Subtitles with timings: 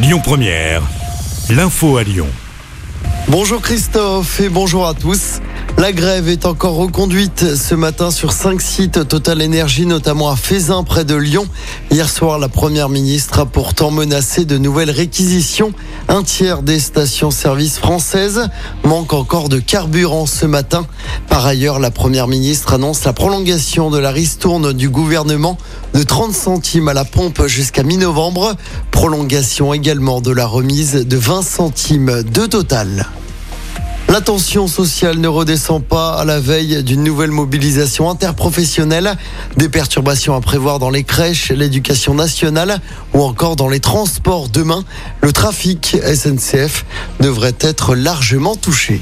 [0.00, 0.82] Lyon Première,
[1.50, 2.28] l'info à Lyon.
[3.26, 5.40] Bonjour Christophe et bonjour à tous.
[5.76, 10.82] La grève est encore reconduite ce matin sur cinq sites Total Énergie, notamment à Fézin,
[10.82, 11.46] près de Lyon.
[11.90, 15.72] Hier soir, la première ministre a pourtant menacé de nouvelles réquisitions.
[16.08, 18.48] Un tiers des stations-service françaises
[18.84, 20.86] manque encore de carburant ce matin.
[21.28, 25.58] Par ailleurs, la première ministre annonce la prolongation de la ristourne du gouvernement
[25.98, 28.54] de 30 centimes à la pompe jusqu'à mi-novembre.
[28.92, 33.04] Prolongation également de la remise de 20 centimes de Total.
[34.08, 39.16] La tension sociale ne redescend pas à la veille d'une nouvelle mobilisation interprofessionnelle.
[39.56, 42.80] Des perturbations à prévoir dans les crèches, l'éducation nationale
[43.12, 44.84] ou encore dans les transports demain.
[45.20, 46.84] Le trafic SNCF
[47.18, 49.00] devrait être largement touché.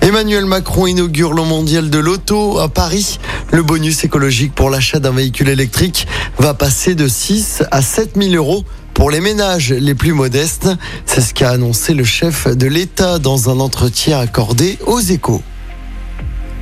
[0.00, 3.18] Emmanuel Macron inaugure le mondial de l'auto à Paris.
[3.50, 6.06] Le bonus écologique pour l'achat d'un véhicule électrique
[6.38, 10.68] va passer de 6 à 7 000 euros pour les ménages les plus modestes.
[11.06, 15.42] C'est ce qu'a annoncé le chef de l'État dans un entretien accordé aux échos.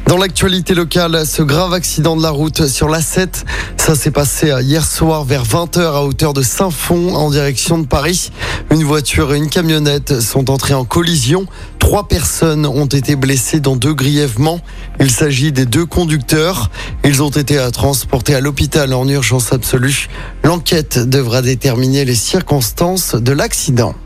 [0.06, 3.44] Dans l'actualité locale, ce grave accident de la route sur la 7,
[3.76, 8.30] ça s'est passé hier soir vers 20h à hauteur de Saint-Fond en direction de Paris.
[8.70, 11.46] Une voiture et une camionnette sont entrées en collision.
[11.80, 14.60] Trois personnes ont été blessées, dont deux grièvement.
[15.00, 16.70] Il s'agit des deux conducteurs.
[17.04, 20.06] Ils ont été transportés à l'hôpital en urgence absolue.
[20.44, 23.96] L'enquête devra déterminer les circonstances de l'accident.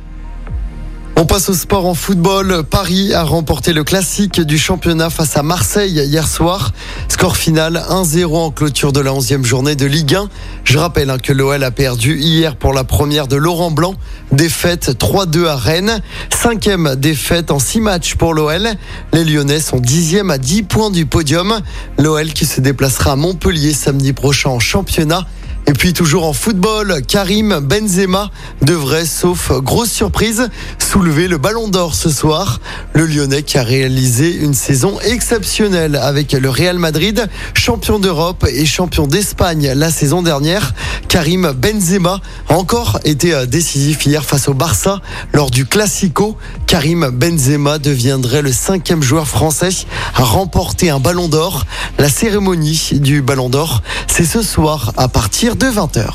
[1.21, 2.63] On passe au sport en football.
[2.63, 6.73] Paris a remporté le classique du championnat face à Marseille hier soir.
[7.09, 10.31] Score final 1-0 en clôture de la 11e journée de Ligue 1.
[10.65, 13.97] Je rappelle hein, que l'OL a perdu hier pour la première de Laurent Blanc.
[14.33, 16.01] Défaite 3-2 à Rennes.
[16.31, 18.71] Cinquième défaite en 6 matchs pour l'OL.
[19.13, 21.61] Les Lyonnais sont dixième à 10 points du podium.
[21.99, 25.27] L'OL qui se déplacera à Montpellier samedi prochain en championnat.
[25.67, 28.31] Et puis toujours en football, Karim Benzema
[28.61, 32.61] devrait, sauf grosse surprise, soulever le ballon d'or ce soir.
[32.93, 38.67] Le Lyonnais qui a réalisé une saison exceptionnelle avec le Real Madrid, champion d'Europe et
[38.67, 40.75] champion d'Espagne la saison dernière.
[41.11, 45.01] Karim Benzema a encore été décisif hier face au Barça
[45.33, 46.39] lors du Classico.
[46.69, 49.71] Karim Benzema deviendrait le cinquième joueur français
[50.15, 51.67] à remporter un ballon d'or.
[51.99, 56.07] La cérémonie du ballon d'or, c'est ce soir à partir de 20h.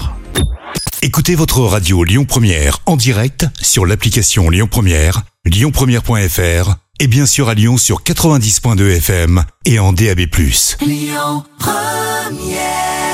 [1.02, 7.50] Écoutez votre radio Lyon Première en direct sur l'application Lyon Première, lyonpremière.fr et bien sûr
[7.50, 10.22] à Lyon sur 90.2 FM et en DAB+.
[10.80, 13.05] Lyon Première